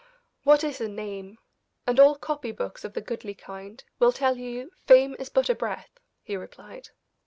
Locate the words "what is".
0.41-0.81